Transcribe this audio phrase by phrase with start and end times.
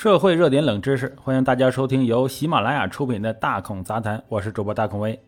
[0.00, 5.20] 社会热点冷知识，欢迎大家收听由喜马拉雅出品的《大孔杂谈》，我是主播大孔威。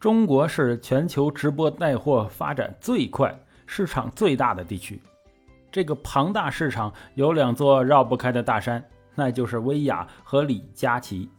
[0.00, 3.32] 中国是全球直播带货发展最快、
[3.66, 5.00] 市场最大的地区。
[5.70, 11.30] 这个庞大市场有两座绕不开的大山，那就是薇娅和李佳琦。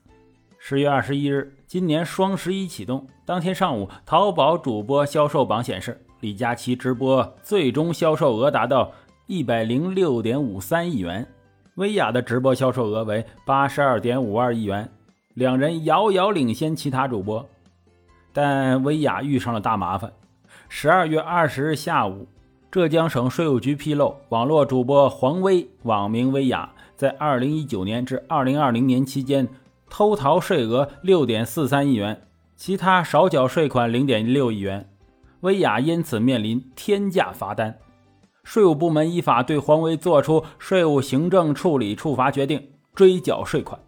[0.57, 8.93] 十月二十一日，今年双十一启动当天上午，淘宝主播销售榜显示，李佳琦直播最终销售额达到
[9.27, 11.27] 一百零六点五三亿元，
[11.76, 14.88] 薇娅的直播销售额为八十二点五二亿元，
[15.34, 17.44] 两人遥遥领先其他主播。
[18.32, 20.12] 但薇娅遇上了大麻烦。
[20.70, 22.27] 十二月二十日下午，
[22.70, 29.48] 浙江省税务局披露，网络主播黄薇（网名薇娅）在二零一九年至二零二零年期间。
[29.90, 32.20] 偷逃税额六点四三亿元，
[32.55, 34.90] 其他少缴税款零点六亿元，
[35.41, 37.77] 薇娅因此面临天价罚单。
[38.43, 43.79] 税务部门依法对黄威作出税务行政处理处罚决定，追缴税款，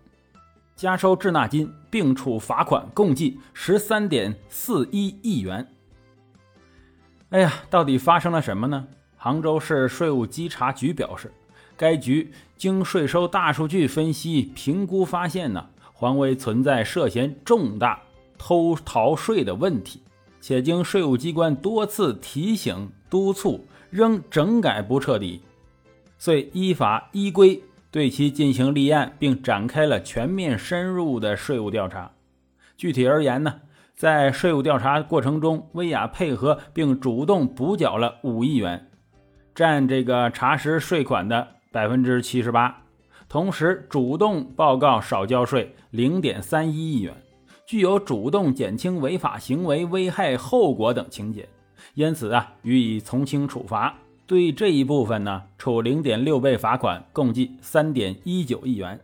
[0.75, 5.67] 加收滞纳金，并处罚款，共计十三点四一亿元。
[7.29, 8.87] 哎呀，到底发生了什么呢？
[9.17, 11.31] 杭州市税务稽查局表示，
[11.75, 15.67] 该局经税收大数据分析评估发现呢。
[15.97, 18.01] 黄威存在涉嫌重大
[18.37, 20.01] 偷逃税的问题，
[20.41, 23.65] 且经税务机关多次提醒督促，
[23.95, 25.41] 仍整改不彻底，
[26.17, 32.11] 遂依法依规对其进行立案，并展开了全面深入的税务调查。
[32.75, 33.61] 具体而言呢，
[33.95, 38.85] 在税务调查过程中，薇娅配合并主动补缴了五亿元，
[39.53, 42.83] 占这个查实税款的百分之七十八。
[43.29, 47.13] 同时，主动报告少交税零点三一亿元，
[47.65, 51.47] 具有主动减轻违法行为危害后果等情节，
[51.93, 53.95] 因此啊，予以从轻处罚。
[54.27, 58.99] 对这一部分呢，处零点六倍罚款，共计三点一九亿元。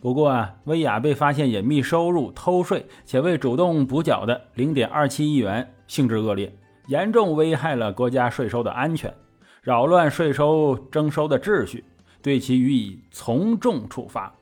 [0.00, 6.52] 不过啊，薇娅被发现隐秘收入、偷税且未主动补缴的零点二七亿元，性质恶劣，
[6.88, 9.14] 严重危害了国家税收的安全，
[9.62, 11.84] 扰乱税收征收的秩序。
[12.20, 14.34] 对其予以从重处罚，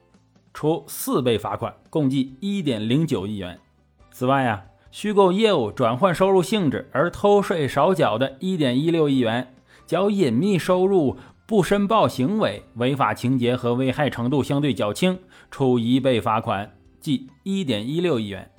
[0.54, 3.59] 处四倍罚款，共计一点零九亿元。
[4.12, 9.54] 此外啊，虚构业务转换收入性质而偷税少缴的一点一六亿元，
[9.86, 11.16] 较隐秘收入
[11.47, 15.19] 不申报行为违法情节和危害程度相对较轻，
[15.50, 16.70] 处一倍罚款，
[17.00, 18.50] 即一点一六亿元。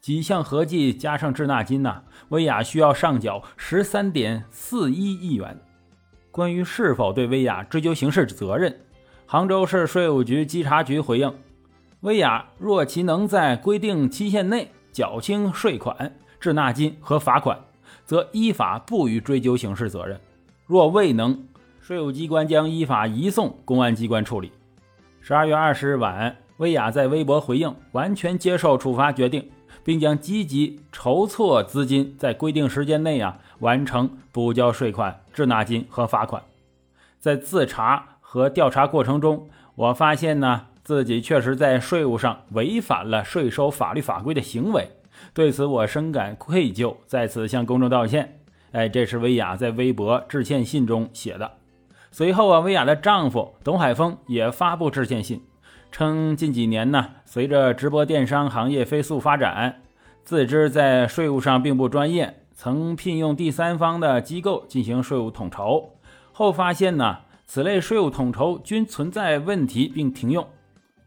[0.00, 5.60] 几项合计加上滞纳金呢，薇娅需要上缴十三点四一亿元。
[6.30, 8.74] 关于是否对薇娅追究刑事责任，
[9.26, 11.34] 杭州市税务局稽查局回应：
[12.00, 17.58] 薇娅若其能在规定期限内缴清税款、滞纳金和罚款，
[18.06, 20.16] 则依法不予追究刑事责任；
[20.66, 21.38] 若未能，
[21.80, 24.52] 税务机关将依法移送公安机关处理。
[25.20, 29.50] 十二月二十日晚，薇娅在微博回应，完全接受处罚决定。
[29.82, 36.42] 并将积极筹措资金，在规定时间内啊完成补交税款、滞纳金和罚款。
[37.20, 44.86] 在自查和调查过程中，我发现呢自己确实在税务上违反了税收法律法规的行为，
[45.32, 48.38] 对此我深感愧疚，在此向公众道歉。
[48.72, 51.52] 哎，这是薇娅在微博致歉信中写的。
[52.10, 55.42] 随后啊，薇娅的丈夫董海峰也发布致歉信。
[55.90, 59.80] 称近几年呢，随着直播电商行业飞速发展，
[60.22, 65.92] 自知在税务上并不专业，曾聘用第三方的机构进行税务统筹，
[66.32, 70.46] 后发现呢，此类税务统筹均存在问题，并停用。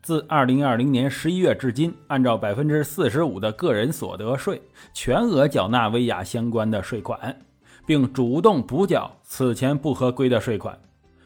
[0.01, 4.61] 自二零二零年十一月至今，按照百分之四十五的个人所得税
[4.93, 7.37] 全额缴纳薇娅相关的税款，
[7.85, 10.79] 并主动补缴此前不合规的税款。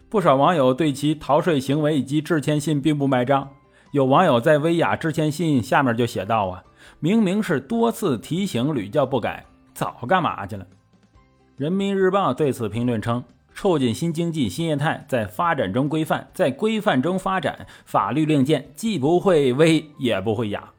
[0.09, 3.47] 不少网友对其逃税行为以及致歉信并不买账。
[3.91, 6.63] 有网友在薇娅致歉信下面就写道：“啊，
[6.99, 10.65] 明明是多次提醒屡教不改，早干嘛去了？”
[11.55, 20.71] 人民日报对此评论称：“促进新经济新业态在发展中规范，在规范中发展，法律令箭既不会威也不会哑。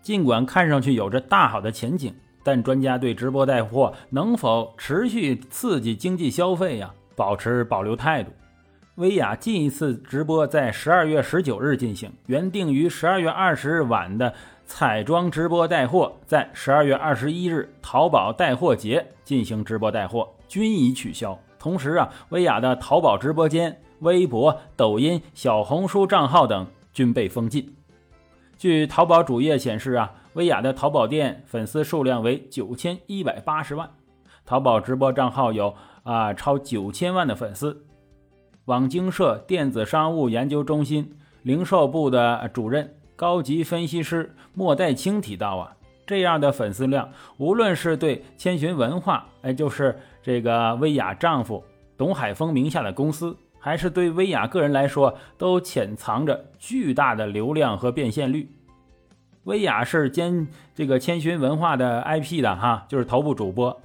[0.00, 8.32] 尽管看上去有着大好的前景，但专家对直播带货能否持续刺激经济消费呀，保持保留态度。”
[8.96, 14.32] 薇娅近一次直播在十二月十九日进行，原定于十二月二十日晚的
[14.66, 21.38] 彩妆直播带货，在十二月二十一日淘宝带货节进行直播带货，均已取消。
[21.60, 27.76] 同时啊，薇娅的淘宝直播间、微博、抖音、小红书账号等均被封禁。
[28.56, 33.90] 据淘宝主页显示啊，薇娅的淘宝店粉丝数量为九千一百八十万，
[34.46, 37.84] 淘宝直播账号有啊超九千万的粉丝。
[38.64, 45.76] 网经社电子商务研究中心零售部的主任、高级分析师莫代清提到啊，
[46.10, 51.62] 这样的粉丝量，无论是对千寻文化，哎，就是这个薇娅丈夫
[51.96, 58.50] 董海峰名下的公司，还是对薇娅个人来说，都潜藏着巨大的流量和变现率。
[59.44, 63.80] 薇娅是兼这个千寻文化的 IP 的哈，就是头部主播。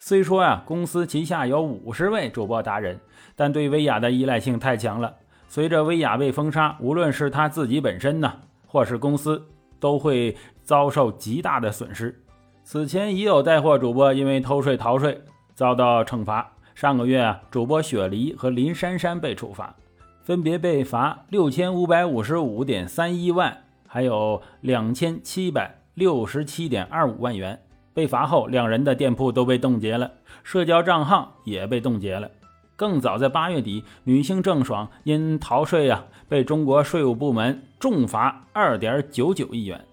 [0.00, 2.98] 虽说啊，公司旗下有五十位主播达人，
[3.36, 5.14] 但对薇娅的依赖性太强了。
[5.46, 8.32] 随着薇娅被封杀，无论是她自己本身呢，
[8.66, 9.40] 或是公司，
[9.78, 10.36] 都会
[10.70, 12.14] 遭受极大的损失。
[12.62, 15.20] 此前已有带货主播因为偷税逃税
[15.52, 16.48] 遭到惩罚。
[16.76, 19.74] 上个月啊，主播雪梨和林珊珊被处罚，
[20.22, 23.64] 分别被罚六千五百五十五点三一万。
[23.84, 27.60] 还有两千七百六十七点二五万元。
[27.92, 30.08] 被罚后，两人的店铺都被冻结了，
[30.44, 32.30] 社交账号也被冻结了。
[32.76, 39.84] 更早在八月底，女星郑爽因逃税啊，被中国税务部门重罚二点九九亿元。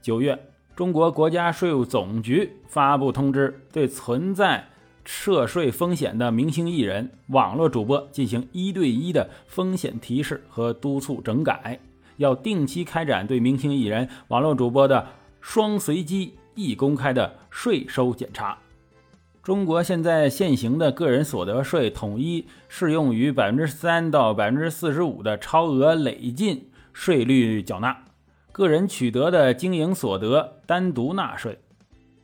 [0.00, 0.38] 九月，
[0.76, 4.68] 中国国家税务总局发布通知，对存在
[5.04, 11.80] 涉税风险的明星艺人、网络主播进行一对一的风险提示和督促整改。
[12.16, 15.06] 要定期开展对明星艺人、网络主播的
[15.40, 18.58] 双随机、一公开的税收检查。
[19.42, 28.04] 中国现在现行的个人所得税统一适用于百分之三到百分之四十五的超额累进税率缴纳，
[28.52, 31.58] 个人取得的经营所得单独纳税，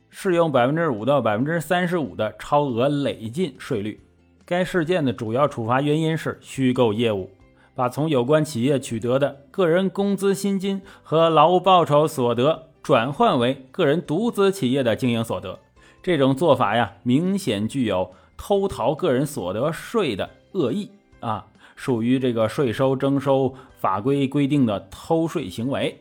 [0.09, 3.99] 适用百分之五到百分之三十五的超额累进税率。
[4.45, 7.29] 该事件的主要处罚原因是虚构业务。
[7.73, 15.59] 把从有关企业取得的个人工资薪金和劳务报酬所得转换为个人独资企业的经营所得，
[16.01, 20.89] 这种做法呀，明显具有偷逃个人所得税的恶意
[21.19, 21.45] 啊，
[21.75, 25.99] 属于这个税收征收法规规定的偷税行为。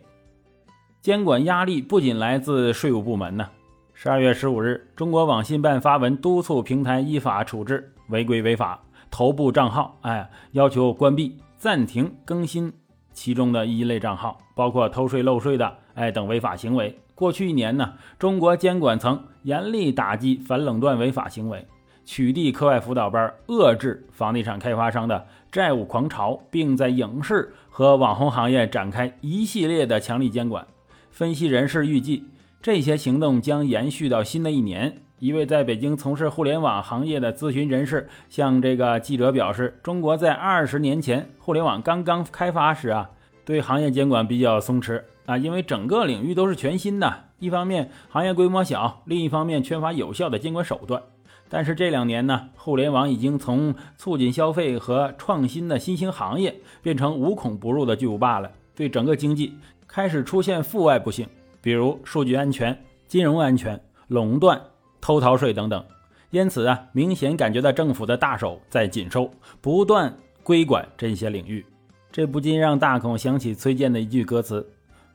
[1.04, 3.46] 监管压力不仅来自税务部门呢。
[3.92, 11.36] 十二月十五日，中国网信办发文督促平台依法处置违规违法头部账号，哎，要求关闭。
[11.58, 12.72] 暂停更新
[13.12, 16.98] 其中的一类账号，包括偷税漏税的，哎等违法行为。
[17.14, 21.66] 过去一年呢，中国监管层严厉打击反垄断违法行为，
[22.06, 30.66] 取缔课外辅导班，遏制房地产开发商的债务狂潮，并在影视和网红行业展开一系列的强力监管。
[31.14, 32.24] 分析人士预计，
[32.60, 34.96] 这些行动将延续到新的一年。
[35.20, 43.10] 一位在北京从事互联网行业的咨询人士向这个记者表示：“中国在二十年前互联网刚刚开发时啊，
[43.44, 47.26] 对行业监管比较松弛啊，因为整个领域都是全新的。
[47.38, 51.00] 一方面行业规模小，另一方面缺乏有效的监管手段。
[51.48, 59.52] 但是这两年呢，互联网已经从促进消费和创新的新兴行业，变成无孔不入的巨无霸了，对整个经济
[59.86, 61.28] 开始出现负外部性，
[61.60, 64.60] 比如数据安全、金融安全、垄断。”
[65.06, 65.84] 偷逃税等等，
[66.30, 71.62] 因此啊，明显感觉到政府的大手在紧收，不断规管这些领域。
[72.10, 74.66] 这不禁让大孔想起崔健的一句歌词：“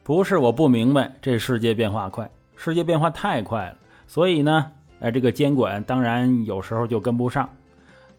[0.06, 3.78] 不是我不明白，这世界变化快，世界变化太快了。
[4.06, 7.50] 所以呢，哎，这个监管当然有时候就跟不上。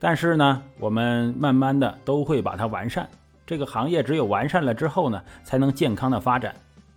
[0.00, 3.08] 但是呢，我们慢慢的都会把它完善。
[3.50, 6.54] 这个行业只有完善了之后呢，才能健康的发展。”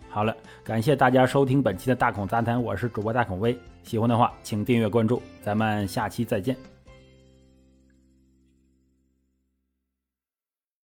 [0.08, 3.58] 好了，感谢大家收听本期的大孔杂谈，我是主播大孔威。
[3.82, 6.56] 喜欢的话，请订阅关注，咱们下期再见。